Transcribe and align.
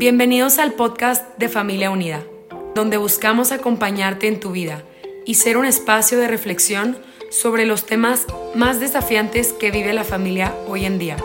Bienvenidos 0.00 0.58
al 0.58 0.72
podcast 0.72 1.36
de 1.36 1.50
Familia 1.50 1.90
Unida, 1.90 2.22
donde 2.74 2.96
buscamos 2.96 3.52
acompañarte 3.52 4.28
en 4.28 4.40
tu 4.40 4.50
vida 4.50 4.82
y 5.26 5.34
ser 5.34 5.58
un 5.58 5.66
espacio 5.66 6.18
de 6.18 6.26
reflexión 6.26 6.96
sobre 7.30 7.66
los 7.66 7.84
temas 7.84 8.24
más 8.54 8.80
desafiantes 8.80 9.52
que 9.52 9.70
vive 9.70 9.92
la 9.92 10.04
familia 10.04 10.54
hoy 10.66 10.86
en 10.86 10.98
día. 10.98 11.18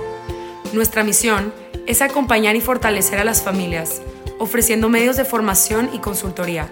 Nuestra 0.74 1.06
misión 1.06 1.54
es 1.88 2.02
acompañar 2.02 2.58
y 2.58 2.60
fortalecer 2.60 3.18
a 3.18 3.24
las 3.24 3.42
familias, 3.42 4.02
ofreciendo 4.40 4.90
medios 4.90 5.16
de 5.16 5.24
formación 5.24 5.90
y 5.94 6.00
consultoría. 6.00 6.68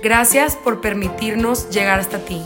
Gracias 0.00 0.54
por 0.54 0.80
permitirnos 0.80 1.68
llegar 1.70 1.98
hasta 1.98 2.24
ti. 2.24 2.40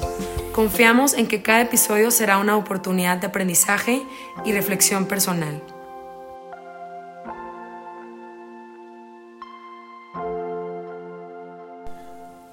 Confiamos 0.55 1.13
en 1.13 1.27
que 1.27 1.43
cada 1.43 1.61
episodio 1.61 2.11
será 2.11 2.39
una 2.39 2.57
oportunidad 2.57 3.19
de 3.19 3.27
aprendizaje 3.27 4.03
y 4.47 4.53
reflexión 4.53 5.05
personal. 5.05 5.61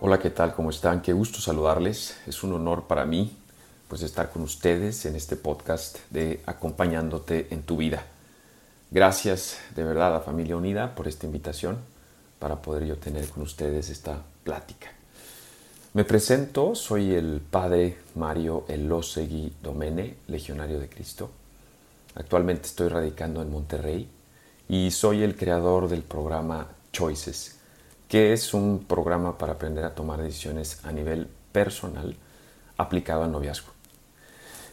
Hola, 0.02 0.18
¿qué 0.18 0.30
tal? 0.30 0.56
¿Cómo 0.56 0.70
están? 0.70 1.02
Qué 1.02 1.12
gusto 1.12 1.42
saludarles. 1.42 2.16
Es 2.26 2.42
un 2.44 2.54
honor 2.54 2.84
para 2.88 3.06
mí 3.06 3.36
pues 3.90 4.02
estar 4.02 4.30
con 4.30 4.44
ustedes 4.44 5.06
en 5.06 5.18
este 5.18 5.36
podcast 5.36 5.98
de 6.10 6.42
acompañándote 6.46 7.48
en 7.52 7.64
tu 7.64 7.76
vida. 7.76 8.06
Gracias 8.92 9.58
de 9.76 9.84
verdad 9.84 10.16
a 10.16 10.22
Familia 10.22 10.56
Unida 10.56 10.96
por 10.96 11.10
esta 11.10 11.26
invitación 11.26 11.80
para 12.40 12.62
poder 12.62 12.86
yo 12.86 12.96
tener 12.96 13.28
con 13.28 13.44
ustedes 13.44 13.90
esta 13.90 14.22
plática. 14.46 14.88
Me 15.94 16.06
presento, 16.06 16.76
soy 16.76 17.14
el 17.14 17.42
padre 17.42 17.98
Mario 18.16 18.64
Elosegui 18.70 19.52
Domene, 19.62 20.16
legionario 20.28 20.80
de 20.80 20.88
Cristo. 20.88 21.30
Actualmente 22.16 22.68
estoy 22.68 22.88
radicando 22.88 23.42
en 23.42 23.52
Monterrey 23.52 24.08
y 24.70 24.92
soy 24.92 25.24
el 25.24 25.36
creador 25.36 25.90
del 25.90 26.04
programa 26.04 26.70
Choices, 26.94 27.59
que 28.10 28.34
es 28.34 28.56
un 28.56 28.86
programa 28.86 29.38
para 29.38 29.54
aprender 29.54 29.86
a 29.86 29.94
tomar 29.94 30.22
decisiones 30.22 30.84
a 30.84 30.92
nivel 30.92 31.30
personal 31.52 32.18
aplicado 32.76 33.24
al 33.24 33.32
noviazgo. 33.32 33.72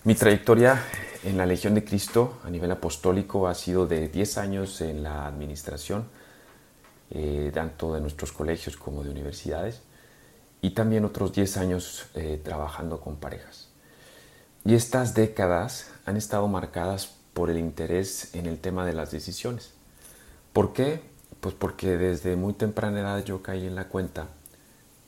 Mi 0.05 0.15
trayectoria 0.15 0.83
en 1.23 1.37
la 1.37 1.45
Legión 1.45 1.75
de 1.75 1.85
Cristo 1.85 2.39
a 2.45 2.51
nivel 2.51 2.71
apostólico 2.71 3.47
ha 3.47 3.55
sido 3.55 3.87
de 3.87 4.09
10 4.09 4.39
años 4.39 4.81
en 4.81 5.03
la 5.03 5.27
administración, 5.27 6.07
eh, 7.11 7.51
tanto 7.53 7.93
de 7.93 8.01
nuestros 8.01 8.33
colegios 8.33 8.77
como 8.79 9.05
de 9.05 9.11
universidades, 9.11 9.83
y 10.63 10.71
también 10.71 11.05
otros 11.05 11.33
10 11.35 11.59
años 11.59 12.07
eh, 12.15 12.41
trabajando 12.43 13.01
con 13.01 13.17
parejas. 13.17 13.69
Y 14.65 14.75
estas 14.75 15.13
décadas 15.13 15.91
han 16.07 16.17
estado 16.17 16.49
marcadas 16.49 17.15
por 17.35 17.51
el 17.51 17.59
interés 17.59 18.35
en 18.35 18.47
el 18.47 18.59
tema 18.59 18.87
de 18.87 18.95
las 18.95 19.11
decisiones. 19.11 19.73
¿Por 20.55 20.73
qué? 20.73 21.16
Pues 21.47 21.55
porque 21.55 21.97
desde 21.97 22.35
muy 22.35 22.55
temprana 22.55 22.99
edad 22.99 23.25
yo 23.25 23.41
caí 23.41 23.69
en 23.69 23.77
la 23.77 23.85
cuenta 23.87 24.27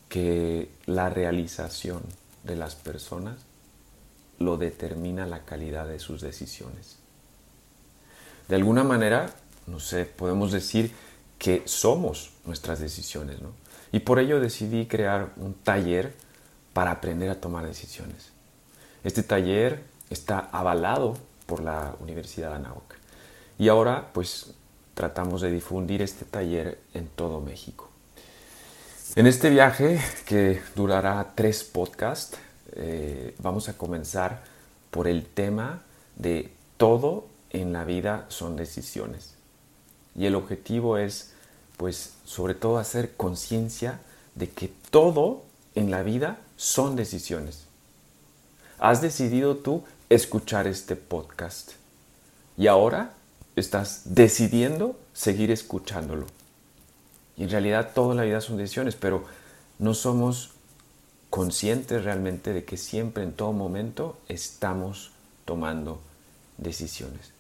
que 0.09 0.71
la 0.87 1.11
realización 1.11 2.05
de 2.45 2.55
las 2.55 2.77
personas 2.77 3.41
lo 4.39 4.57
determina 4.57 5.27
la 5.27 5.45
calidad 5.45 5.89
de 5.89 5.99
sus 5.99 6.21
decisiones. 6.21 6.99
De 8.47 8.55
alguna 8.55 8.85
manera, 8.85 9.35
no 9.67 9.81
sé, 9.81 10.05
podemos 10.05 10.53
decir 10.53 10.93
que 11.41 11.65
somos 11.65 12.31
nuestras 12.45 12.79
decisiones, 12.79 13.43
¿no? 13.43 13.51
Y 13.91 13.99
por 13.99 14.21
ello 14.21 14.39
decidí 14.39 14.87
crear 14.87 15.33
un 15.39 15.55
taller 15.55 16.15
para 16.73 16.93
aprender 16.93 17.31
a 17.31 17.41
tomar 17.41 17.67
decisiones. 17.67 18.31
Este 19.03 19.25
taller 19.25 19.83
está 20.09 20.39
avalado 20.53 21.19
por 21.47 21.65
la 21.65 21.97
Universidad 21.99 22.51
de 22.51 22.57
Anáhuac. 22.59 22.97
Y 23.59 23.67
ahora, 23.67 24.11
pues, 24.13 24.55
tratamos 24.99 25.43
de 25.43 25.53
difundir 25.53 26.03
este 26.03 26.25
taller 26.25 26.81
en 26.93 27.07
todo 27.07 27.41
México. 27.41 27.89
En 29.15 29.29
este 29.29 29.49
viaje, 29.49 30.01
que 30.27 30.61
durará 30.75 31.35
tres 31.37 31.63
podcasts, 31.63 32.37
eh, 32.73 33.33
vamos 33.39 33.69
a 33.69 33.75
comenzar 33.75 34.43
por 34.91 35.07
el 35.07 35.25
tema 35.25 35.83
de 36.17 36.51
todo 36.79 37.29
en 37.51 37.73
la 37.73 37.85
vida 37.85 38.27
son 38.27 38.57
decisiones. 38.57 39.35
Y 40.17 40.27
el 40.27 40.35
objetivo 40.35 40.99
es, 40.99 41.33
pues, 41.77 42.15
sobre 42.25 42.57
todo 42.57 42.79
hacer 42.79 43.15
conciencia 43.17 44.01
de 44.35 44.51
que 44.51 44.69
todo 44.91 45.45
en 45.77 45.93
la 45.93 46.03
vida 46.03 46.39
son 46.57 46.97
decisiones. 46.97 47.67
Has 48.81 49.01
decidido 49.01 49.59
tú 49.59 49.85
escuchar 50.09 50.67
este 50.67 50.97
podcast. 50.97 51.75
Y 52.57 52.67
ahora 52.67 53.13
estás 53.59 54.03
decidiendo 54.05 54.99
seguir 55.13 55.51
escuchándolo. 55.51 56.27
Y 57.37 57.45
en 57.45 57.51
realidad 57.51 57.93
toda 57.95 58.15
la 58.15 58.25
vida 58.25 58.41
son 58.41 58.57
decisiones, 58.57 58.97
pero 58.97 59.25
no 59.79 59.95
somos 59.95 60.51
conscientes 61.31 62.05
realmente 62.05 62.53
de 62.53 62.65
que 62.65 62.77
siempre, 62.77 63.23
en 63.23 63.33
todo 63.33 63.53
momento, 63.53 64.19
estamos 64.29 65.13
tomando 65.45 66.01
decisiones. 66.57 67.33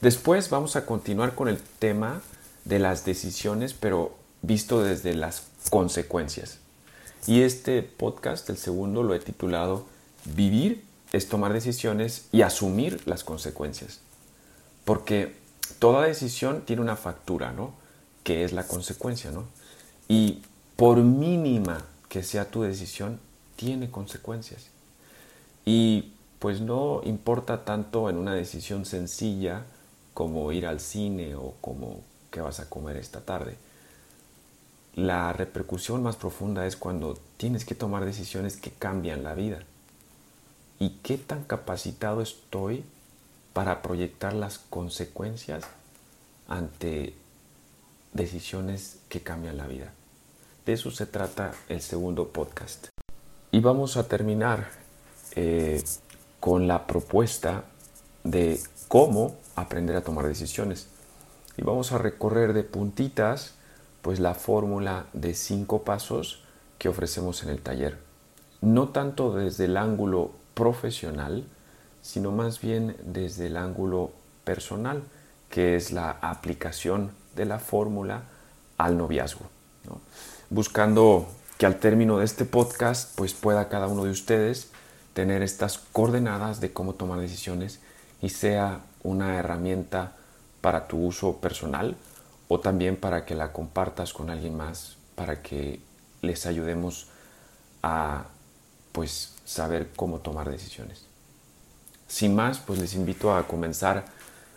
Después 0.00 0.50
vamos 0.50 0.76
a 0.76 0.86
continuar 0.86 1.34
con 1.34 1.48
el 1.48 1.58
tema 1.58 2.22
de 2.64 2.78
las 2.78 3.04
decisiones, 3.04 3.74
pero 3.74 4.14
visto 4.42 4.82
desde 4.82 5.14
las 5.14 5.44
consecuencias. 5.70 6.58
Y 7.26 7.42
este 7.42 7.82
podcast, 7.82 8.48
el 8.50 8.56
segundo, 8.56 9.02
lo 9.02 9.14
he 9.14 9.20
titulado 9.20 9.86
Vivir 10.24 10.84
es 11.12 11.28
tomar 11.28 11.52
decisiones 11.52 12.26
y 12.32 12.42
asumir 12.42 13.02
las 13.06 13.24
consecuencias. 13.24 14.00
Porque 14.84 15.34
toda 15.82 16.06
decisión 16.06 16.60
tiene 16.60 16.80
una 16.80 16.94
factura, 16.94 17.50
¿no? 17.50 17.74
Que 18.22 18.44
es 18.44 18.52
la 18.52 18.68
consecuencia, 18.68 19.32
¿no? 19.32 19.46
Y 20.06 20.40
por 20.76 20.98
mínima 20.98 21.84
que 22.08 22.22
sea 22.22 22.48
tu 22.48 22.62
decisión, 22.62 23.18
tiene 23.56 23.90
consecuencias. 23.90 24.68
Y 25.64 26.12
pues 26.38 26.60
no 26.60 27.00
importa 27.02 27.64
tanto 27.64 28.08
en 28.08 28.16
una 28.16 28.32
decisión 28.32 28.84
sencilla 28.84 29.64
como 30.14 30.52
ir 30.52 30.68
al 30.68 30.78
cine 30.78 31.34
o 31.34 31.54
como 31.60 32.02
qué 32.30 32.40
vas 32.40 32.60
a 32.60 32.70
comer 32.70 32.96
esta 32.96 33.22
tarde. 33.22 33.56
La 34.94 35.32
repercusión 35.32 36.00
más 36.00 36.14
profunda 36.14 36.64
es 36.64 36.76
cuando 36.76 37.18
tienes 37.38 37.64
que 37.64 37.74
tomar 37.74 38.04
decisiones 38.04 38.56
que 38.56 38.70
cambian 38.70 39.24
la 39.24 39.34
vida. 39.34 39.64
¿Y 40.78 40.90
qué 41.02 41.18
tan 41.18 41.42
capacitado 41.42 42.22
estoy 42.22 42.84
para 43.52 43.82
proyectar 43.82 44.32
las 44.32 44.58
consecuencias 44.58 45.64
ante 46.48 47.14
decisiones 48.12 48.98
que 49.08 49.20
cambian 49.20 49.56
la 49.56 49.66
vida. 49.66 49.92
De 50.66 50.74
eso 50.74 50.90
se 50.90 51.06
trata 51.06 51.52
el 51.68 51.80
segundo 51.80 52.28
podcast. 52.28 52.88
Y 53.50 53.60
vamos 53.60 53.96
a 53.96 54.08
terminar 54.08 54.68
eh, 55.34 55.82
con 56.40 56.68
la 56.68 56.86
propuesta 56.86 57.64
de 58.24 58.60
cómo 58.88 59.36
aprender 59.56 59.96
a 59.96 60.02
tomar 60.02 60.26
decisiones. 60.26 60.88
Y 61.56 61.62
vamos 61.62 61.92
a 61.92 61.98
recorrer 61.98 62.52
de 62.52 62.64
puntitas 62.64 63.54
pues 64.00 64.20
la 64.20 64.34
fórmula 64.34 65.06
de 65.12 65.34
cinco 65.34 65.82
pasos 65.82 66.42
que 66.78 66.88
ofrecemos 66.88 67.42
en 67.42 67.50
el 67.50 67.60
taller. 67.60 67.98
No 68.60 68.88
tanto 68.88 69.34
desde 69.34 69.66
el 69.66 69.76
ángulo 69.76 70.32
profesional, 70.54 71.44
sino 72.02 72.32
más 72.32 72.60
bien 72.60 72.96
desde 73.04 73.46
el 73.46 73.56
ángulo 73.56 74.10
personal, 74.44 75.02
que 75.48 75.76
es 75.76 75.92
la 75.92 76.10
aplicación 76.20 77.12
de 77.34 77.44
la 77.46 77.58
fórmula 77.58 78.24
al 78.76 78.98
noviazgo. 78.98 79.46
Buscando 80.50 81.28
que 81.58 81.66
al 81.66 81.78
término 81.78 82.18
de 82.18 82.24
este 82.24 82.44
podcast 82.44 83.16
pues 83.16 83.34
pueda 83.34 83.68
cada 83.68 83.86
uno 83.86 84.04
de 84.04 84.10
ustedes 84.10 84.68
tener 85.14 85.42
estas 85.42 85.78
coordenadas 85.78 86.60
de 86.60 86.72
cómo 86.72 86.94
tomar 86.94 87.20
decisiones 87.20 87.80
y 88.20 88.30
sea 88.30 88.80
una 89.02 89.36
herramienta 89.36 90.12
para 90.60 90.88
tu 90.88 90.98
uso 90.98 91.36
personal 91.36 91.96
o 92.48 92.60
también 92.60 92.96
para 92.96 93.24
que 93.24 93.34
la 93.34 93.52
compartas 93.52 94.12
con 94.12 94.30
alguien 94.30 94.56
más 94.56 94.96
para 95.14 95.42
que 95.42 95.80
les 96.20 96.46
ayudemos 96.46 97.08
a 97.82 98.24
pues 98.92 99.34
saber 99.44 99.90
cómo 99.96 100.20
tomar 100.20 100.50
decisiones. 100.50 101.11
Sin 102.12 102.34
más, 102.34 102.58
pues 102.58 102.78
les 102.78 102.94
invito 102.94 103.34
a 103.34 103.48
comenzar 103.48 104.04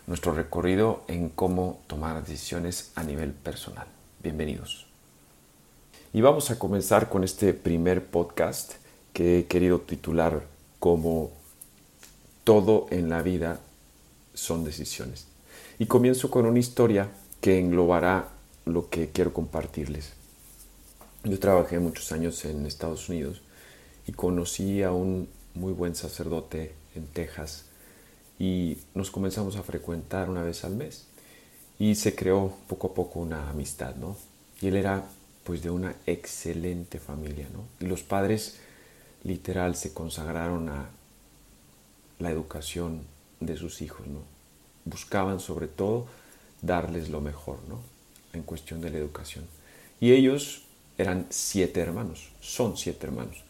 nuestro 0.06 0.34
recorrido 0.34 1.04
en 1.08 1.30
cómo 1.30 1.80
tomar 1.86 2.22
decisiones 2.22 2.92
a 2.96 3.02
nivel 3.02 3.32
personal. 3.32 3.86
Bienvenidos. 4.22 4.86
Y 6.12 6.20
vamos 6.20 6.50
a 6.50 6.58
comenzar 6.58 7.08
con 7.08 7.24
este 7.24 7.54
primer 7.54 8.04
podcast 8.04 8.74
que 9.14 9.38
he 9.38 9.46
querido 9.46 9.80
titular 9.80 10.46
como 10.80 11.30
Todo 12.44 12.88
en 12.90 13.08
la 13.08 13.22
vida 13.22 13.58
son 14.34 14.62
decisiones. 14.62 15.26
Y 15.78 15.86
comienzo 15.86 16.30
con 16.30 16.44
una 16.44 16.58
historia 16.58 17.08
que 17.40 17.58
englobará 17.58 18.28
lo 18.66 18.90
que 18.90 19.08
quiero 19.08 19.32
compartirles. 19.32 20.12
Yo 21.24 21.38
trabajé 21.38 21.78
muchos 21.78 22.12
años 22.12 22.44
en 22.44 22.66
Estados 22.66 23.08
Unidos 23.08 23.40
y 24.06 24.12
conocí 24.12 24.82
a 24.82 24.92
un 24.92 25.30
muy 25.54 25.72
buen 25.72 25.94
sacerdote 25.94 26.74
en 26.96 27.06
Texas 27.06 27.66
y 28.38 28.78
nos 28.94 29.10
comenzamos 29.10 29.56
a 29.56 29.62
frecuentar 29.62 30.28
una 30.28 30.42
vez 30.42 30.64
al 30.64 30.74
mes. 30.76 31.06
y 31.78 31.94
se 31.94 32.14
creó 32.14 32.56
poco 32.68 32.86
a 32.88 32.94
poco 32.94 33.20
una 33.20 33.50
amistad, 33.50 33.96
¿no? 33.96 34.16
Y 34.62 34.68
él 34.68 34.76
era 34.76 35.04
pues 35.44 35.62
de 35.62 35.70
una 35.70 35.94
excelente 36.06 36.98
familia, 36.98 37.48
¿no? 37.52 37.64
Y 37.80 37.88
los 37.88 38.02
padres 38.02 38.58
literal 39.24 39.76
se 39.76 39.92
consagraron 39.92 40.68
a 40.70 40.88
la 42.18 42.30
educación 42.30 43.02
de 43.40 43.56
sus 43.56 43.82
hijos, 43.82 44.06
¿no? 44.06 44.20
Buscaban 44.86 45.38
sobre 45.38 45.68
todo 45.68 46.06
darles 46.62 47.10
lo 47.10 47.20
mejor, 47.20 47.58
¿no? 47.68 47.80
En 48.32 48.42
cuestión 48.42 48.80
de 48.80 48.90
la 48.90 48.98
educación. 48.98 49.44
Y 50.00 50.12
ellos 50.12 50.62
eran 50.96 51.26
siete 51.28 51.80
hermanos, 51.80 52.30
son 52.40 52.76
siete 52.76 53.06
hermanos. 53.06 53.44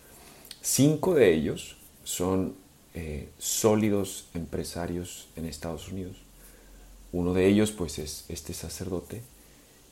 Cinco 0.62 1.14
de 1.14 1.32
ellos 1.32 1.76
son 2.02 2.56
eh, 2.98 3.28
sólidos 3.38 4.26
empresarios 4.32 5.28
en 5.36 5.44
Estados 5.44 5.88
Unidos. 5.92 6.16
Uno 7.12 7.34
de 7.34 7.46
ellos 7.46 7.70
pues 7.70 7.98
es 7.98 8.24
este 8.28 8.54
sacerdote 8.54 9.20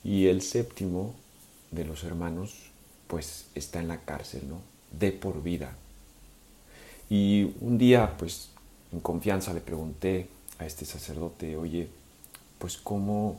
y 0.03 0.29
el 0.29 0.41
séptimo 0.41 1.15
de 1.71 1.85
los 1.85 2.03
hermanos 2.03 2.55
pues 3.06 3.45
está 3.55 3.79
en 3.81 3.89
la 3.89 4.01
cárcel, 4.01 4.49
¿no? 4.49 4.62
De 4.99 5.12
por 5.12 5.43
vida. 5.43 5.77
Y 7.11 7.53
un 7.61 7.77
día 7.77 8.17
pues 8.17 8.49
en 8.91 9.01
confianza 9.01 9.53
le 9.53 9.61
pregunté 9.61 10.29
a 10.59 10.65
este 10.65 10.87
sacerdote, 10.87 11.59
oye, 11.59 11.89
pues 12.59 12.79
cómo 12.79 13.39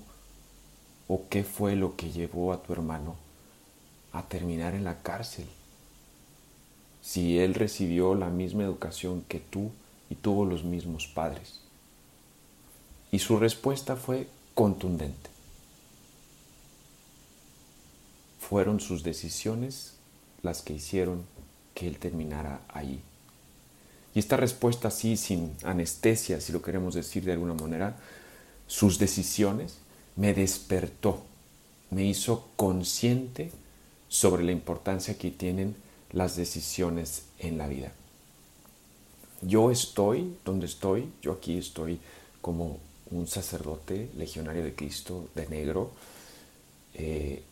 o 1.08 1.24
qué 1.28 1.44
fue 1.44 1.76
lo 1.76 1.96
que 1.96 2.12
llevó 2.12 2.54
a 2.54 2.62
tu 2.62 2.72
hermano 2.72 3.16
a 4.14 4.22
terminar 4.28 4.76
en 4.76 4.84
la 4.84 5.02
cárcel. 5.02 5.48
Si 7.06 7.38
él 7.38 7.54
recibió 7.54 8.16
la 8.16 8.30
misma 8.30 8.64
educación 8.64 9.24
que 9.28 9.40
tú 9.40 9.70
y 10.10 10.16
tuvo 10.16 10.44
los 10.44 10.64
mismos 10.64 11.06
padres. 11.06 11.60
Y 13.12 13.20
su 13.20 13.38
respuesta 13.38 13.96
fue 13.96 14.28
contundente. 14.56 15.30
Fueron 18.40 18.80
sus 18.80 19.04
decisiones 19.04 19.94
las 20.42 20.64
que 20.64 20.74
hicieron 20.74 21.24
que 21.76 21.88
él 21.88 22.00
terminara 22.00 22.62
ahí. 22.70 23.00
Y 24.16 24.20
esta 24.20 24.36
respuesta 24.36 24.88
así, 24.88 25.16
sin 25.16 25.56
anestesia, 25.64 26.42
si 26.42 26.54
lo 26.54 26.64
queremos 26.64 26.96
decir 26.96 27.24
de 27.24 27.34
alguna 27.34 27.54
manera, 27.54 27.98
sus 28.66 28.98
decisiones 28.98 29.78
me 30.16 30.34
despertó, 30.34 31.22
me 31.92 32.04
hizo 32.04 32.50
consciente 32.56 33.52
sobre 34.08 34.44
la 34.44 34.54
importancia 34.54 35.20
que 35.20 35.30
tienen 35.30 35.85
las 36.16 36.38
decisiones 36.38 37.24
en 37.40 37.60
la 37.60 37.68
vida. 37.68 37.92
Yo 39.42 39.70
estoy 39.70 40.38
donde 40.44 40.66
estoy, 40.66 41.12
yo 41.22 41.34
aquí 41.34 41.58
estoy 41.58 42.00
como 42.42 42.80
un 43.12 43.28
sacerdote 43.28 44.10
legionario 44.18 44.64
de 44.64 44.74
Cristo 44.74 45.28
de 45.36 45.48
negro 45.48 45.92
eh, 46.94 47.44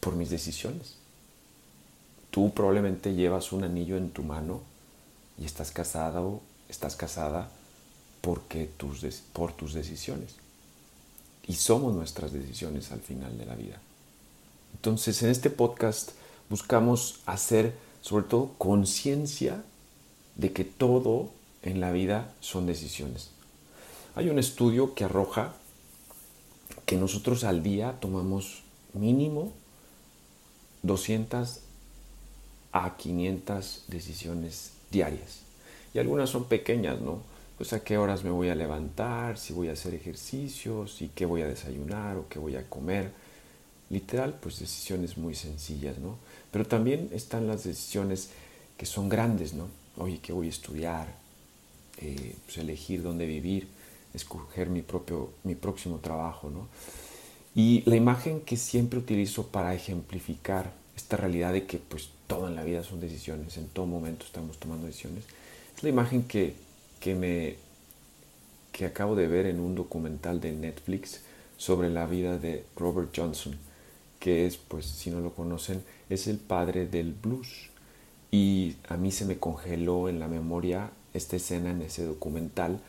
por 0.00 0.14
mis 0.14 0.30
decisiones. 0.30 0.96
Tú 2.30 2.52
probablemente 2.52 3.14
llevas 3.14 3.52
un 3.52 3.64
anillo 3.64 3.96
en 3.96 4.10
tu 4.10 4.22
mano 4.22 4.60
y 5.38 5.46
estás 5.46 5.72
casado, 5.72 6.42
estás 6.68 6.96
casada 6.96 7.48
porque 8.20 8.68
tus, 8.76 9.02
por 9.32 9.52
tus 9.52 9.72
decisiones. 9.72 10.36
Y 11.46 11.54
somos 11.54 11.94
nuestras 11.94 12.32
decisiones 12.32 12.92
al 12.92 13.00
final 13.00 13.38
de 13.38 13.46
la 13.46 13.54
vida. 13.54 13.80
Entonces, 14.74 15.22
en 15.22 15.30
este 15.30 15.48
podcast 15.48 16.10
buscamos 16.50 17.20
hacer 17.24 17.83
sobre 18.04 18.26
todo 18.26 18.50
conciencia 18.58 19.64
de 20.36 20.52
que 20.52 20.64
todo 20.64 21.30
en 21.62 21.80
la 21.80 21.90
vida 21.90 22.34
son 22.40 22.66
decisiones. 22.66 23.30
Hay 24.14 24.28
un 24.28 24.38
estudio 24.38 24.94
que 24.94 25.04
arroja 25.04 25.54
que 26.84 26.98
nosotros 26.98 27.44
al 27.44 27.62
día 27.62 27.96
tomamos 28.00 28.62
mínimo 28.92 29.54
200 30.82 31.60
a 32.72 32.94
500 32.98 33.84
decisiones 33.88 34.72
diarias. 34.90 35.38
Y 35.94 35.98
algunas 35.98 36.28
son 36.28 36.44
pequeñas, 36.44 37.00
¿no? 37.00 37.22
Pues 37.56 37.72
a 37.72 37.82
qué 37.82 37.96
horas 37.96 38.22
me 38.22 38.30
voy 38.30 38.50
a 38.50 38.54
levantar, 38.54 39.38
si 39.38 39.54
voy 39.54 39.70
a 39.70 39.72
hacer 39.72 39.94
ejercicios, 39.94 41.00
y 41.00 41.08
qué 41.08 41.24
voy 41.24 41.40
a 41.40 41.48
desayunar 41.48 42.18
o 42.18 42.28
qué 42.28 42.38
voy 42.38 42.56
a 42.56 42.68
comer. 42.68 43.12
Literal, 43.88 44.34
pues 44.42 44.58
decisiones 44.58 45.16
muy 45.16 45.34
sencillas, 45.34 45.96
¿no? 45.98 46.18
Pero 46.54 46.68
también 46.68 47.10
están 47.12 47.48
las 47.48 47.64
decisiones 47.64 48.30
que 48.76 48.86
son 48.86 49.08
grandes, 49.08 49.54
¿no? 49.54 49.66
Oye, 49.96 50.20
¿qué 50.22 50.32
voy 50.32 50.46
a 50.46 50.50
estudiar? 50.50 51.08
Eh, 51.98 52.36
pues 52.44 52.58
elegir 52.58 53.02
dónde 53.02 53.26
vivir, 53.26 53.66
escoger 54.14 54.68
mi, 54.68 54.82
propio, 54.82 55.32
mi 55.42 55.56
próximo 55.56 55.98
trabajo, 55.98 56.50
¿no? 56.50 56.68
Y 57.56 57.82
la 57.90 57.96
imagen 57.96 58.40
que 58.40 58.56
siempre 58.56 59.00
utilizo 59.00 59.48
para 59.48 59.74
ejemplificar 59.74 60.70
esta 60.96 61.16
realidad 61.16 61.52
de 61.52 61.66
que 61.66 61.78
pues 61.78 62.10
todo 62.28 62.46
en 62.46 62.54
la 62.54 62.62
vida 62.62 62.84
son 62.84 63.00
decisiones, 63.00 63.56
en 63.56 63.66
todo 63.66 63.86
momento 63.86 64.24
estamos 64.24 64.56
tomando 64.58 64.86
decisiones. 64.86 65.24
Es 65.76 65.82
la 65.82 65.88
imagen 65.88 66.22
que, 66.22 66.54
que, 67.00 67.16
me, 67.16 67.56
que 68.70 68.86
acabo 68.86 69.16
de 69.16 69.26
ver 69.26 69.46
en 69.46 69.58
un 69.58 69.74
documental 69.74 70.40
de 70.40 70.52
Netflix 70.52 71.22
sobre 71.56 71.90
la 71.90 72.06
vida 72.06 72.38
de 72.38 72.64
Robert 72.76 73.10
Johnson, 73.12 73.58
que 74.24 74.46
es, 74.46 74.56
pues 74.56 74.86
si 74.86 75.10
no 75.10 75.20
lo 75.20 75.34
conocen, 75.34 75.84
es 76.08 76.28
el 76.28 76.38
padre 76.38 76.86
del 76.86 77.12
blues. 77.12 77.68
Y 78.30 78.76
a 78.88 78.96
mí 78.96 79.12
se 79.12 79.26
me 79.26 79.36
congeló 79.36 80.08
en 80.08 80.18
la 80.18 80.28
memoria 80.28 80.92
esta 81.12 81.36
escena 81.36 81.72
en 81.72 81.82
ese 81.82 82.06
documental, 82.06 82.80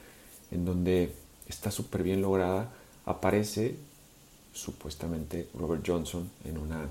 en 0.49 0.63
donde 0.63 1.11
está 1.49 1.71
súper 1.71 2.03
bien 2.03 2.21
lograda, 2.21 2.71
aparece 3.05 3.75
supuestamente 4.53 5.49
Robert 5.53 5.83
Johnson 5.85 6.31
en 6.45 6.57
una 6.57 6.87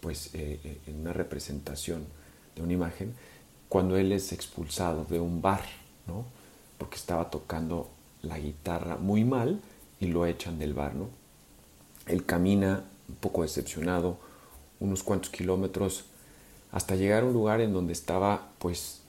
pues 0.00 0.34
eh, 0.34 0.60
eh, 0.62 0.78
en 0.86 1.00
una 1.00 1.14
representación 1.14 2.04
de 2.56 2.62
una 2.62 2.74
imagen 2.74 3.14
cuando 3.70 3.96
él 3.96 4.12
es 4.12 4.32
expulsado 4.32 5.06
de 5.06 5.20
un 5.20 5.40
bar, 5.40 5.64
¿no? 6.06 6.26
Porque 6.76 6.96
estaba 6.96 7.30
tocando 7.30 7.88
la 8.20 8.38
guitarra 8.38 8.96
muy 8.96 9.24
mal 9.24 9.58
y 10.00 10.06
lo 10.08 10.26
echan 10.26 10.58
del 10.58 10.74
bar, 10.74 10.94
¿no? 10.94 11.08
Él 12.06 12.26
camina 12.26 12.84
un 13.10 13.16
poco 13.16 13.42
decepcionado 13.42 14.18
unos 14.80 15.02
cuantos 15.02 15.30
kilómetros 15.30 16.04
hasta 16.72 16.96
llegar 16.96 17.22
a 17.22 17.26
un 17.26 17.32
lugar 17.32 17.60
en 17.60 17.72
donde 17.72 17.92
estaba, 17.92 18.48
pues, 18.58 19.00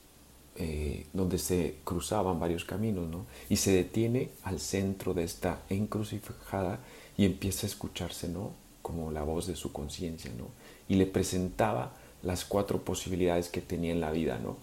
eh, 0.58 1.06
donde 1.14 1.38
se 1.38 1.78
cruzaban 1.84 2.40
varios 2.40 2.66
caminos, 2.66 3.10
¿no? 3.10 3.26
Y 3.50 3.58
se 3.58 3.72
detiene 3.72 4.30
al 4.44 4.60
centro 4.60 5.14
de 5.14 5.24
esta 5.24 5.62
encrucijada 5.70 6.80
y 7.18 7.26
empieza 7.26 7.66
a 7.66 7.70
escucharse, 7.70 8.28
¿no? 8.28 8.52
Como 8.82 9.12
la 9.12 9.24
voz 9.24 9.48
de 9.48 9.56
su 9.56 9.72
conciencia, 9.72 10.32
¿no? 10.38 10.48
y 10.92 10.96
le 10.96 11.06
presentaba 11.06 11.94
las 12.22 12.44
cuatro 12.44 12.82
posibilidades 12.84 13.48
que 13.48 13.62
tenía 13.62 13.94
en 13.94 14.02
la 14.02 14.12
vida, 14.12 14.40
¿no? 14.44 14.58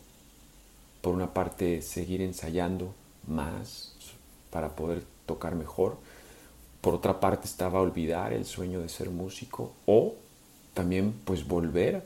Por 1.00 1.14
una 1.14 1.32
parte, 1.32 1.80
seguir 1.80 2.20
ensayando 2.20 2.92
más 3.26 3.94
para 4.50 4.76
poder 4.76 5.04
tocar 5.24 5.54
mejor. 5.54 5.96
Por 6.80 6.94
otra 6.94 7.20
parte, 7.20 7.46
estaba 7.46 7.80
olvidar 7.80 8.32
el 8.32 8.44
sueño 8.44 8.80
de 8.80 8.88
ser 8.88 9.10
músico 9.10 9.72
o 9.86 10.14
también 10.74 11.12
pues 11.24 11.46
volver 11.46 12.04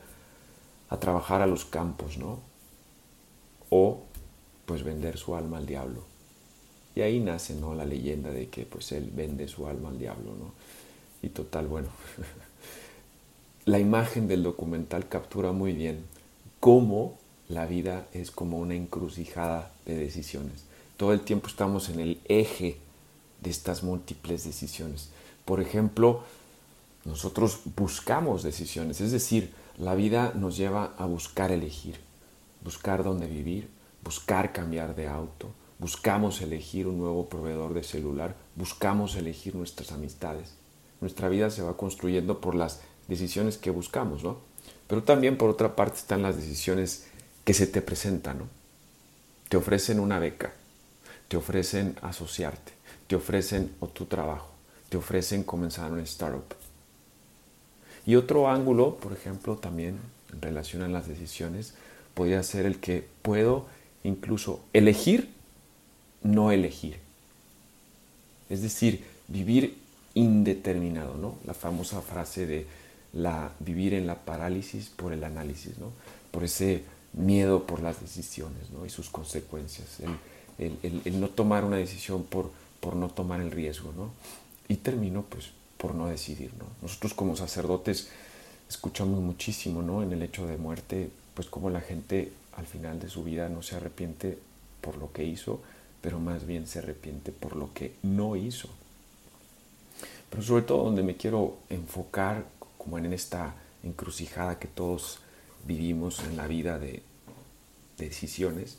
a 0.89 0.99
trabajar 0.99 1.43
a 1.43 1.47
los 1.47 1.65
campos, 1.65 2.19
¿no? 2.19 2.41
O 3.71 4.03
pues 4.67 4.83
vender 4.83 5.19
su 5.19 5.35
alma 5.35 5.59
al 5.59 5.67
diablo. 5.67 6.05
Y 6.95 7.01
ahí 7.01 7.21
nace, 7.21 7.55
¿no? 7.55 7.75
La 7.75 7.85
leyenda 7.85 8.31
de 8.31 8.49
que 8.49 8.65
pues 8.65 8.93
él 8.93 9.11
vende 9.15 9.49
su 9.49 9.67
alma 9.67 9.89
al 9.89 9.99
diablo, 9.99 10.35
¿no? 10.39 10.53
Y 11.23 11.29
total, 11.29 11.67
bueno, 11.67 11.89
la 13.65 13.79
imagen 13.79 14.29
del 14.29 14.43
documental 14.43 15.09
captura 15.09 15.53
muy 15.53 15.73
bien 15.73 16.05
cómo 16.61 17.19
la 17.49 17.67
vida 17.67 18.07
es 18.13 18.31
como 18.31 18.59
una 18.59 18.75
encrucijada 18.75 19.73
de 19.87 19.97
decisiones. 19.97 20.65
Todo 20.97 21.13
el 21.13 21.21
tiempo 21.21 21.49
estamos 21.49 21.89
en 21.89 22.01
el 22.01 22.21
eje 22.27 22.79
de 23.43 23.51
estas 23.51 23.83
múltiples 23.83 24.45
decisiones. 24.45 25.11
Por 25.45 25.61
ejemplo, 25.61 26.23
nosotros 27.05 27.61
buscamos 27.77 28.43
decisiones, 28.43 29.01
es 29.01 29.11
decir, 29.13 29.53
la 29.79 29.95
vida 29.95 30.33
nos 30.35 30.57
lleva 30.57 30.95
a 30.99 31.07
buscar 31.07 31.51
elegir, 31.51 31.99
buscar 32.63 33.03
dónde 33.03 33.27
vivir, 33.27 33.69
buscar 34.05 34.53
cambiar 34.53 34.95
de 34.95 35.09
auto, 35.09 35.49
buscamos 35.79 36.41
elegir 36.43 36.87
un 36.87 36.99
nuevo 36.99 37.29
proveedor 37.29 37.75
de 37.75 37.83
celular, 37.83 38.37
buscamos 38.55 39.17
elegir 39.17 39.57
nuestras 39.57 39.91
amistades. 39.93 40.55
Nuestra 41.01 41.29
vida 41.29 41.51
se 41.51 41.63
va 41.63 41.77
construyendo 41.77 42.41
por 42.41 42.55
las 42.55 42.81
decisiones 43.09 43.59
que 43.59 43.71
buscamos, 43.71 44.23
¿no? 44.23 44.39
Pero 44.87 45.03
también 45.03 45.37
por 45.37 45.51
otra 45.51 45.75
parte 45.75 45.99
están 45.99 46.23
las 46.23 46.37
decisiones 46.37 47.07
que 47.45 47.55
se 47.55 47.67
te 47.67 47.83
presentan, 47.83 48.39
¿no? 48.39 48.49
Te 49.49 49.57
ofrecen 49.57 49.99
una 49.99 50.21
beca, 50.21 50.53
te 51.27 51.37
ofrecen 51.37 51.97
asociarte, 52.03 52.73
te 53.13 53.17
ofrecen 53.17 53.71
otro 53.79 54.07
trabajo, 54.07 54.49
te 54.89 54.97
ofrecen 54.97 55.43
comenzar 55.43 55.93
un 55.93 56.01
startup. 56.01 56.55
Y 58.07 58.15
otro 58.15 58.49
ángulo, 58.49 58.97
por 58.97 59.13
ejemplo, 59.13 59.57
también 59.57 59.99
en 60.33 60.41
relación 60.41 60.81
a 60.81 60.89
las 60.89 61.09
decisiones, 61.09 61.75
podría 62.15 62.43
ser 62.43 62.65
el 62.65 62.79
que 62.79 63.07
puedo 63.21 63.67
incluso 64.03 64.65
elegir, 64.73 65.29
no 66.23 66.53
elegir. 66.53 67.01
Es 68.49 68.63
decir, 68.63 69.05
vivir 69.29 69.77
indeterminado, 70.15 71.15
¿no? 71.19 71.35
La 71.45 71.53
famosa 71.53 72.01
frase 72.01 72.47
de 72.47 72.67
la, 73.13 73.53
vivir 73.61 73.93
en 73.93 74.07
la 74.07 74.25
parálisis 74.25 74.89
por 74.89 75.13
el 75.13 75.23
análisis, 75.23 75.77
¿no? 75.77 75.93
Por 76.31 76.45
ese 76.45 76.83
miedo 77.13 77.67
por 77.67 77.83
las 77.83 78.01
decisiones 78.01 78.71
¿no? 78.71 78.87
y 78.87 78.89
sus 78.89 79.11
consecuencias, 79.11 80.01
el, 80.57 80.79
el, 80.83 81.03
el, 81.05 81.21
no 81.21 81.29
tomar 81.29 81.63
una 81.63 81.77
decisión 81.77 82.25
por, 82.25 82.51
por 82.83 82.97
no 82.97 83.09
tomar 83.09 83.41
el 83.41 83.53
riesgo, 83.53 83.93
¿no? 83.97 84.11
Y 84.69 84.77
termino 84.77 85.23
pues 85.23 85.51
por 85.79 85.95
no 85.95 86.09
decidir, 86.09 86.53
¿no? 86.59 86.67
Nosotros 86.83 87.15
como 87.15 87.37
sacerdotes 87.37 88.09
escuchamos 88.69 89.21
muchísimo, 89.21 89.83
¿no? 89.83 90.03
En 90.03 90.13
el 90.13 90.23
hecho 90.23 90.47
de 90.47 90.59
muerte, 90.59 91.11
pues 91.35 91.49
como 91.49 91.71
la 91.71 91.81
gente 91.81 92.33
al 92.57 92.67
final 92.67 93.01
de 93.01 93.09
su 93.09 93.25
vida 93.25 93.49
no 93.49 93.63
se 93.63 93.77
arrepiente 93.77 94.39
por 94.81 94.97
lo 94.97 95.13
que 95.13 95.25
hizo, 95.25 95.61
pero 96.01 96.19
más 96.19 96.45
bien 96.47 96.67
se 96.67 96.81
arrepiente 96.81 97.33
por 97.33 97.57
lo 97.57 97.73
que 97.73 97.95
no 98.03 98.37
hizo. 98.37 98.69
Pero 100.29 100.43
sobre 100.43 100.65
todo 100.65 100.85
donde 100.85 101.03
me 101.03 101.17
quiero 101.17 101.59
enfocar, 101.71 102.45
como 102.79 102.99
en 102.99 103.13
esta 103.13 103.55
encrucijada 103.85 104.59
que 104.59 104.67
todos 104.67 105.21
vivimos 105.65 106.21
en 106.21 106.37
la 106.37 106.49
vida 106.49 106.79
de, 106.79 107.03
decisiones, 107.99 108.79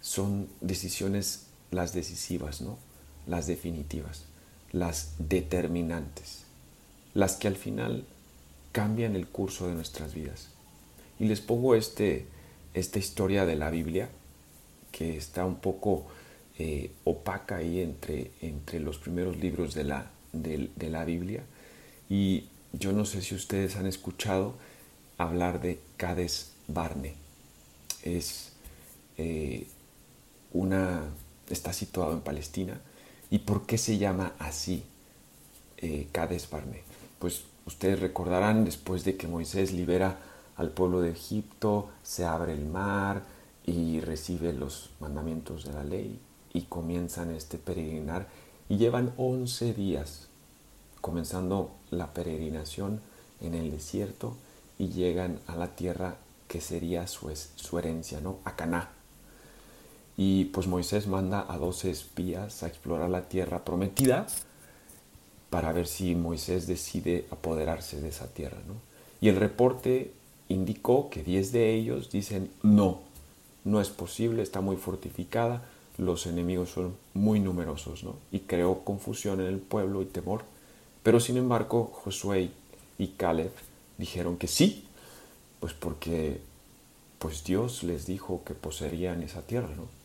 son 0.00 0.48
decisiones 0.60 1.46
las 1.70 1.92
decisivas, 1.92 2.60
¿no? 2.60 2.78
Las 3.26 3.46
definitivas, 3.46 4.24
las 4.72 5.14
determinantes, 5.18 6.44
las 7.14 7.36
que 7.36 7.48
al 7.48 7.56
final 7.56 8.04
cambian 8.72 9.16
el 9.16 9.26
curso 9.26 9.68
de 9.68 9.74
nuestras 9.74 10.14
vidas. 10.14 10.48
Y 11.18 11.26
les 11.26 11.40
pongo 11.40 11.74
este, 11.74 12.26
esta 12.74 12.98
historia 12.98 13.46
de 13.46 13.56
la 13.56 13.70
Biblia, 13.70 14.08
que 14.90 15.16
está 15.16 15.44
un 15.44 15.56
poco 15.56 16.06
eh, 16.58 16.92
opaca 17.04 17.56
ahí 17.56 17.80
entre, 17.80 18.30
entre 18.40 18.78
los 18.78 18.98
primeros 18.98 19.36
libros 19.38 19.74
de 19.74 19.84
la, 19.84 20.10
de, 20.32 20.90
la 20.90 21.04
Biblia. 21.04 21.42
Y 22.08 22.44
yo 22.72 22.92
no 22.92 23.04
sé 23.04 23.22
si 23.22 23.34
ustedes 23.34 23.76
han 23.76 23.86
escuchado 23.86 24.54
hablar 25.18 25.60
de 25.60 25.80
Cades 25.96 26.52
Barne. 26.68 27.14
Es 28.02 28.52
eh, 29.18 29.66
una. 30.52 31.04
está 31.50 31.72
situado 31.72 32.12
en 32.12 32.20
Palestina. 32.20 32.80
¿Y 33.34 33.40
por 33.40 33.66
qué 33.66 33.78
se 33.78 33.98
llama 33.98 34.34
así 34.38 34.84
eh, 35.78 36.06
Cades 36.12 36.48
Barne? 36.48 36.84
Pues 37.18 37.42
ustedes 37.66 37.98
recordarán 37.98 38.64
después 38.64 39.02
de 39.02 39.16
que 39.16 39.26
Moisés 39.26 39.72
libera 39.72 40.20
al 40.54 40.70
pueblo 40.70 41.00
de 41.00 41.10
Egipto, 41.10 41.88
se 42.04 42.24
abre 42.24 42.52
el 42.52 42.64
mar 42.64 43.24
y 43.66 43.98
recibe 43.98 44.52
los 44.52 44.90
mandamientos 45.00 45.64
de 45.64 45.72
la 45.72 45.82
ley 45.82 46.20
y 46.52 46.60
comienzan 46.66 47.32
este 47.32 47.58
peregrinar 47.58 48.28
y 48.68 48.76
llevan 48.76 49.12
11 49.16 49.74
días 49.74 50.28
comenzando 51.00 51.72
la 51.90 52.14
peregrinación 52.14 53.00
en 53.40 53.54
el 53.54 53.72
desierto 53.72 54.36
y 54.78 54.90
llegan 54.90 55.40
a 55.48 55.56
la 55.56 55.74
tierra 55.74 56.18
que 56.46 56.60
sería 56.60 57.08
su, 57.08 57.34
su 57.56 57.78
herencia, 57.80 58.20
¿no? 58.20 58.38
A 58.44 58.54
Caná. 58.54 58.90
Y 60.16 60.46
pues 60.46 60.66
Moisés 60.66 61.06
manda 61.06 61.44
a 61.48 61.58
12 61.58 61.90
espías 61.90 62.62
a 62.62 62.68
explorar 62.68 63.10
la 63.10 63.28
tierra 63.28 63.64
prometida 63.64 64.26
para 65.50 65.72
ver 65.72 65.86
si 65.86 66.14
Moisés 66.14 66.66
decide 66.66 67.26
apoderarse 67.30 68.00
de 68.00 68.08
esa 68.08 68.26
tierra, 68.28 68.58
¿no? 68.66 68.74
Y 69.20 69.28
el 69.28 69.36
reporte 69.36 70.12
indicó 70.48 71.10
que 71.10 71.22
10 71.22 71.52
de 71.52 71.74
ellos 71.74 72.10
dicen 72.10 72.50
no, 72.62 73.00
no 73.64 73.80
es 73.80 73.88
posible, 73.88 74.42
está 74.42 74.60
muy 74.60 74.76
fortificada, 74.76 75.62
los 75.96 76.26
enemigos 76.26 76.70
son 76.70 76.94
muy 77.14 77.40
numerosos, 77.40 78.04
¿no? 78.04 78.16
Y 78.32 78.40
creó 78.40 78.80
confusión 78.84 79.40
en 79.40 79.46
el 79.46 79.58
pueblo 79.58 80.02
y 80.02 80.06
temor. 80.06 80.44
Pero 81.02 81.20
sin 81.20 81.36
embargo, 81.36 81.90
Josué 81.92 82.50
y 82.98 83.08
Caleb 83.08 83.52
dijeron 83.98 84.36
que 84.36 84.48
sí, 84.48 84.86
pues 85.60 85.72
porque 85.72 86.40
pues 87.18 87.44
Dios 87.44 87.82
les 87.84 88.06
dijo 88.06 88.42
que 88.44 88.54
poseerían 88.54 89.22
esa 89.22 89.42
tierra, 89.42 89.70
¿no? 89.76 90.03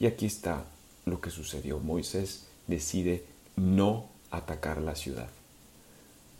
Y 0.00 0.06
aquí 0.06 0.26
está 0.26 0.64
lo 1.04 1.20
que 1.20 1.30
sucedió. 1.30 1.78
Moisés 1.78 2.48
decide 2.66 3.24
no 3.54 4.06
atacar 4.30 4.80
la 4.80 4.96
ciudad. 4.96 5.28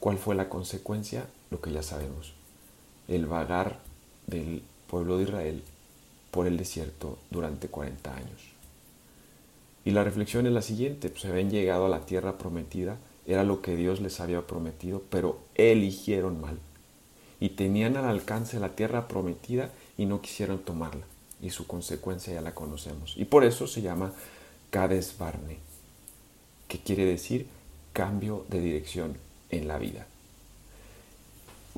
¿Cuál 0.00 0.17
fue 0.19 0.35
la 0.35 0.49
consecuencia? 0.49 1.26
Lo 1.50 1.61
que 1.61 1.71
ya 1.71 1.83
sabemos. 1.83 2.33
El 3.07 3.26
vagar 3.26 3.79
del 4.26 4.62
pueblo 4.88 5.19
de 5.19 5.25
Israel 5.25 5.62
por 6.31 6.47
el 6.47 6.57
desierto 6.57 7.19
durante 7.31 7.69
40 7.69 8.17
años. 8.17 8.50
Y 9.85 9.90
la 9.90 10.05
reflexión 10.05 10.47
es 10.47 10.52
la 10.52 10.62
siguiente, 10.62 11.11
pues, 11.11 11.23
se 11.23 11.29
habían 11.29 11.50
llegado 11.50 11.87
a 11.87 11.90
la 11.90 12.07
tierra 12.07 12.38
prometida, 12.38 12.97
era 13.26 13.45
lo 13.45 13.61
que 13.61 13.76
Dios 13.76 14.00
les 14.00 14.21
había 14.21 14.47
prometido, 14.47 15.02
pero 15.11 15.38
eligieron 15.55 16.40
mal. 16.40 16.59
Y 17.40 17.50
tenían 17.50 17.97
al 17.97 18.05
alcance 18.05 18.59
la 18.59 18.75
tierra 18.75 19.09
prometida 19.09 19.71
y 19.99 20.07
no 20.07 20.21
quisieron 20.21 20.61
tomarla. 20.61 21.05
Y 21.43 21.51
su 21.51 21.67
consecuencia 21.67 22.35
ya 22.35 22.41
la 22.41 22.55
conocemos. 22.55 23.15
Y 23.17 23.25
por 23.25 23.45
eso 23.45 23.67
se 23.67 23.83
llama 23.83 24.13
Cades 24.71 25.17
Barne, 25.19 25.59
que 26.69 26.79
quiere 26.79 27.05
decir 27.05 27.47
cambio 27.93 28.45
de 28.49 28.61
dirección 28.61 29.17
en 29.51 29.69
la 29.69 29.79
vida. 29.79 30.07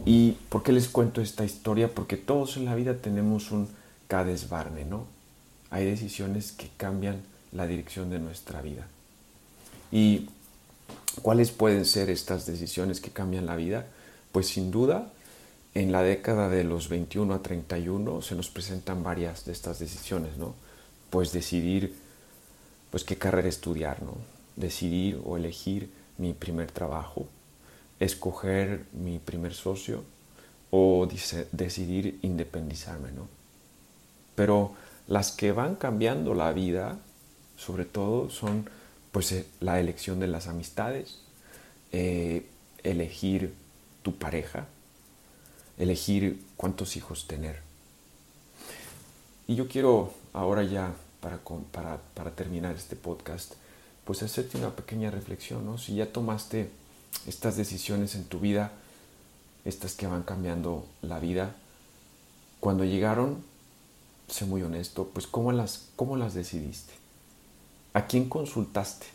¿Y 0.05 0.33
por 0.49 0.63
qué 0.63 0.73
les 0.73 0.89
cuento 0.89 1.21
esta 1.21 1.45
historia? 1.45 1.95
Porque 1.95 2.17
todos 2.17 2.57
en 2.57 2.65
la 2.65 2.75
vida 2.75 2.97
tenemos 2.97 3.51
un 3.51 3.69
Cades 4.09 4.49
Barne, 4.49 4.85
¿no? 4.85 5.07
Hay 5.71 5.85
decisiones 5.85 6.53
que 6.53 6.69
cambian 6.77 7.23
la 7.53 7.67
dirección 7.67 8.11
de 8.11 8.19
nuestra 8.19 8.61
vida. 8.63 8.87
¿Y 9.91 10.29
cuáles 11.21 11.51
pueden 11.51 11.85
ser 11.85 12.11
estas 12.11 12.47
decisiones 12.47 13.01
que 13.01 13.11
cambian 13.11 13.47
la 13.47 13.57
vida? 13.57 13.87
Pues 14.33 14.49
sin 14.49 14.71
duda, 14.71 15.13
en 15.75 15.93
la 15.93 16.03
década 16.03 16.49
de 16.49 16.65
los 16.65 16.89
21 16.89 17.35
a 17.35 17.43
31 17.43 18.23
se 18.23 18.35
nos 18.35 18.51
presentan 18.51 19.03
varias 19.03 19.45
de 19.45 19.53
estas 19.53 19.79
decisiones, 19.79 20.37
¿no? 20.37 20.55
Pues 21.11 21.33
decidir, 21.33 21.95
pues 22.91 23.05
qué 23.05 23.17
carrera 23.17 23.49
estudiar, 23.49 24.03
¿no? 24.03 24.15
Decidir 24.57 25.21
o 25.25 25.37
elegir 25.37 25.91
mi 26.19 26.35
primer 26.35 26.71
trabajo, 26.71 27.27
escoger 28.01 28.85
mi 28.93 29.19
primer 29.19 29.55
socio 29.55 30.05
o 30.71 31.09
decidir 31.53 32.19
independizarme, 32.23 33.13
¿no? 33.13 33.29
Pero 34.35 34.73
las 35.07 35.33
que 35.33 35.53
van 35.53 35.77
cambiando 35.77 36.35
la 36.35 36.53
vida 36.53 36.99
sobre 37.57 37.85
todo 37.85 38.29
son 38.31 38.69
pues 39.13 39.31
eh, 39.33 39.47
la 39.61 39.79
elección 39.79 40.21
de 40.21 40.27
las 40.27 40.49
amistades, 40.49 41.19
eh, 41.93 42.47
elegir 42.83 43.55
tu 44.03 44.17
pareja, 44.17 44.67
elegir 45.79 46.43
cuántos 46.57 46.97
hijos 46.97 47.27
tener. 47.27 47.61
Y 49.47 49.55
yo 49.55 49.69
quiero 49.69 50.13
ahora 50.33 50.63
ya, 50.63 50.95
para, 51.21 51.39
para, 51.73 51.99
para 52.15 52.31
terminar 52.33 52.75
este 52.75 52.97
podcast, 52.97 53.55
pues 54.05 54.23
hacerte 54.23 54.59
una 54.59 54.75
pequeña 54.75 55.11
reflexión, 55.11 55.65
¿no? 55.65 55.79
Si 55.79 55.95
ya 55.95 56.13
tomaste 56.13 56.71
estas 57.27 57.57
decisiones 57.57 58.15
en 58.15 58.25
tu 58.25 58.41
vida, 58.41 58.73
estas 59.65 59.95
que 59.95 60.07
van 60.07 60.23
cambiando 60.23 60.87
la 61.03 61.19
vida, 61.21 61.55
cuando 62.61 62.85
llegaron, 62.85 63.43
sé 64.29 64.45
muy 64.45 64.63
honesto, 64.63 65.11
pues 65.13 65.27
¿cómo 65.27 65.53
las, 65.53 65.89
cómo 65.97 66.17
las 66.17 66.35
decidiste? 66.35 66.93
¿A 67.95 68.07
quién 68.07 68.29
consultaste? 68.29 69.07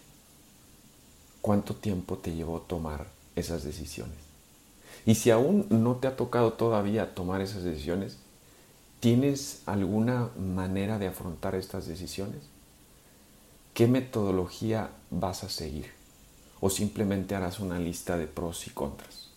¿Cuánto 1.41 1.75
tiempo 1.75 2.17
te 2.17 2.35
llevó 2.35 2.61
tomar 2.61 3.07
esas 3.35 3.63
decisiones? 3.63 4.26
Y 5.07 5.15
si 5.15 5.31
aún 5.31 5.65
no 5.69 5.95
te 5.95 6.07
ha 6.07 6.17
tocado 6.17 6.53
todavía 6.53 7.15
tomar 7.15 7.41
esas 7.41 7.63
decisiones, 7.63 8.17
¿tienes 8.99 9.61
alguna 9.65 10.29
manera 10.37 10.99
de 10.99 11.07
afrontar 11.07 11.55
estas 11.55 11.87
decisiones? 11.87 12.41
¿Qué 13.73 13.87
metodología 13.87 14.89
vas 15.09 15.45
a 15.45 15.49
seguir? 15.49 15.91
¿O 16.59 16.69
simplemente 16.69 17.35
harás 17.35 17.59
una 17.59 17.79
lista 17.79 18.17
de 18.17 18.27
pros 18.27 18.67
y 18.67 18.71
contras? 18.71 19.29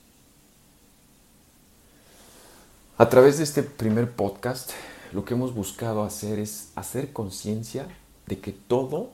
A 2.98 3.08
través 3.08 3.38
de 3.38 3.44
este 3.44 3.62
primer 3.62 4.10
podcast, 4.10 4.72
lo 5.12 5.24
que 5.24 5.34
hemos 5.34 5.54
buscado 5.54 6.02
hacer 6.02 6.40
es 6.40 6.70
hacer 6.74 7.12
conciencia 7.12 7.86
de 8.26 8.40
que 8.40 8.50
todo 8.52 9.10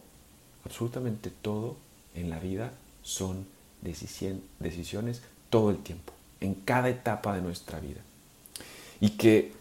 absolutamente 0.64 1.30
todo 1.30 1.76
en 2.14 2.30
la 2.30 2.38
vida 2.38 2.72
son 3.02 3.46
decisiones 3.82 5.20
todo 5.50 5.70
el 5.70 5.76
tiempo, 5.78 6.12
en 6.40 6.54
cada 6.54 6.88
etapa 6.88 7.34
de 7.34 7.42
nuestra 7.42 7.80
vida. 7.80 8.00
Y 9.00 9.10
que, 9.10 9.52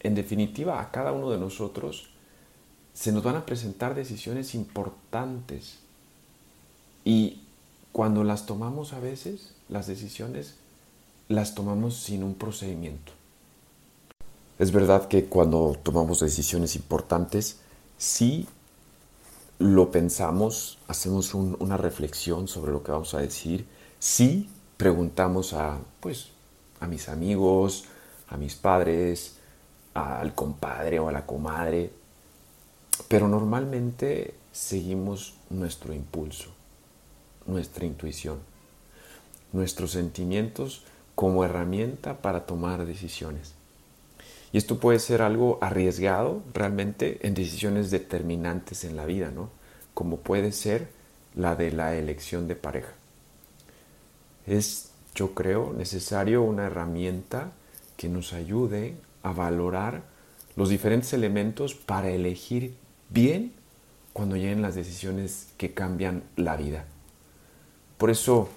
en 0.00 0.14
definitiva, 0.14 0.80
a 0.80 0.90
cada 0.90 1.12
uno 1.12 1.30
de 1.30 1.38
nosotros 1.38 2.08
se 2.94 3.12
nos 3.12 3.22
van 3.22 3.36
a 3.36 3.46
presentar 3.46 3.94
decisiones 3.94 4.54
importantes. 4.54 5.78
Y 7.04 7.42
cuando 7.92 8.24
las 8.24 8.46
tomamos 8.46 8.92
a 8.92 9.00
veces, 9.00 9.54
las 9.68 9.86
decisiones 9.86 10.54
las 11.28 11.54
tomamos 11.54 11.96
sin 11.96 12.22
un 12.22 12.34
procedimiento. 12.34 13.12
Es 14.58 14.70
verdad 14.70 15.08
que 15.08 15.24
cuando 15.24 15.76
tomamos 15.82 16.20
decisiones 16.20 16.76
importantes, 16.76 17.58
sí 17.98 18.46
lo 19.58 19.90
pensamos, 19.90 20.78
hacemos 20.88 21.34
una 21.34 21.76
reflexión 21.76 22.48
sobre 22.48 22.72
lo 22.72 22.82
que 22.82 22.92
vamos 22.92 23.14
a 23.14 23.20
decir, 23.20 23.66
sí 23.98 24.48
preguntamos 24.82 25.52
a, 25.52 25.78
pues, 26.00 26.30
a 26.80 26.88
mis 26.88 27.08
amigos, 27.08 27.84
a 28.28 28.36
mis 28.36 28.56
padres, 28.56 29.36
al 29.94 30.34
compadre 30.34 30.98
o 30.98 31.08
a 31.08 31.12
la 31.12 31.24
comadre, 31.24 31.92
pero 33.06 33.28
normalmente 33.28 34.34
seguimos 34.50 35.34
nuestro 35.50 35.94
impulso, 35.94 36.48
nuestra 37.46 37.86
intuición, 37.86 38.40
nuestros 39.52 39.92
sentimientos 39.92 40.82
como 41.14 41.44
herramienta 41.44 42.16
para 42.16 42.44
tomar 42.44 42.84
decisiones. 42.84 43.54
Y 44.50 44.58
esto 44.58 44.80
puede 44.80 44.98
ser 44.98 45.22
algo 45.22 45.58
arriesgado 45.60 46.42
realmente 46.52 47.24
en 47.24 47.34
decisiones 47.34 47.92
determinantes 47.92 48.82
en 48.82 48.96
la 48.96 49.06
vida, 49.06 49.30
¿no? 49.30 49.48
Como 49.94 50.16
puede 50.16 50.50
ser 50.50 50.88
la 51.36 51.54
de 51.54 51.70
la 51.70 51.94
elección 51.94 52.48
de 52.48 52.56
pareja. 52.56 52.94
Es, 54.46 54.90
yo 55.14 55.34
creo, 55.34 55.72
necesario 55.72 56.42
una 56.42 56.66
herramienta 56.66 57.52
que 57.96 58.08
nos 58.08 58.32
ayude 58.32 58.96
a 59.22 59.32
valorar 59.32 60.02
los 60.56 60.68
diferentes 60.68 61.12
elementos 61.12 61.74
para 61.74 62.10
elegir 62.10 62.74
bien 63.08 63.52
cuando 64.12 64.36
lleguen 64.36 64.62
las 64.62 64.74
decisiones 64.74 65.48
que 65.56 65.72
cambian 65.72 66.22
la 66.36 66.56
vida. 66.56 66.84
Por 67.98 68.10
eso 68.10 68.48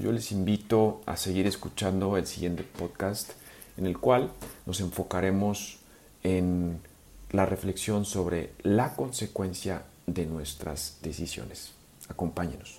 yo 0.00 0.12
les 0.12 0.32
invito 0.32 1.00
a 1.06 1.16
seguir 1.16 1.46
escuchando 1.46 2.16
el 2.16 2.26
siguiente 2.26 2.62
podcast 2.62 3.32
en 3.76 3.86
el 3.86 3.98
cual 3.98 4.30
nos 4.66 4.80
enfocaremos 4.80 5.78
en 6.22 6.80
la 7.30 7.46
reflexión 7.46 8.04
sobre 8.04 8.52
la 8.62 8.94
consecuencia 8.94 9.82
de 10.06 10.26
nuestras 10.26 10.98
decisiones. 11.02 11.72
Acompáñenos. 12.08 12.78